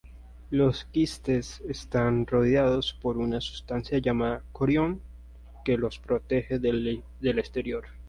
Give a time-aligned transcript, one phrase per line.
[0.49, 4.99] Los quistes están rodeados por una sustancia llamada corion
[5.63, 7.83] que los protege del exterior.